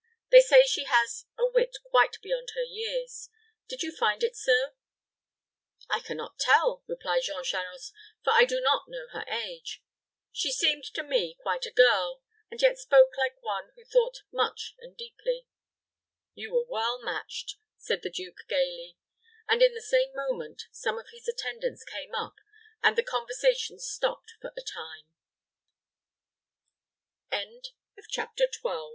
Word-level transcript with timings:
They 0.31 0.39
say 0.41 0.63
she 0.65 0.85
has 0.85 1.25
a 1.37 1.45
wit 1.45 1.77
quite 1.85 2.17
beyond 2.23 2.53
her 2.55 2.63
years. 2.63 3.29
Did 3.69 3.83
you 3.83 3.95
find 3.95 4.23
it 4.23 4.35
so?" 4.35 4.71
"I 5.91 5.99
can 5.99 6.17
not 6.17 6.39
tell," 6.39 6.83
replied 6.87 7.21
Jean 7.21 7.43
Charost, 7.43 7.93
"for 8.23 8.33
I 8.33 8.45
do 8.45 8.59
not 8.61 8.87
know 8.87 9.05
her 9.13 9.23
age. 9.29 9.83
She 10.31 10.51
seemed 10.51 10.85
to 10.95 11.03
me 11.03 11.37
quite 11.39 11.67
a 11.67 11.71
girl; 11.71 12.23
and 12.49 12.59
yet 12.63 12.79
spoke 12.79 13.11
like 13.15 13.43
one 13.43 13.73
who 13.75 13.83
thought 13.85 14.23
much 14.33 14.73
and 14.79 14.97
deeply." 14.97 15.45
"You 16.33 16.51
were 16.55 16.65
well 16.67 16.99
matched," 17.03 17.57
said 17.77 18.01
the 18.01 18.09
duke, 18.09 18.47
gayly; 18.49 18.97
and, 19.47 19.61
at 19.61 19.71
the 19.75 19.81
same 19.83 20.15
moment, 20.15 20.63
some 20.71 20.97
of 20.97 21.09
his 21.11 21.27
attendants 21.27 21.83
came 21.83 22.15
up, 22.15 22.37
and 22.81 22.95
the 22.97 23.03
conversation 23.03 23.77
stopped 23.77 24.31
for 24.41 24.51
the 24.55 24.63
time. 24.63 25.13
CHAPTER 28.09 28.47
XIII. 28.51 28.71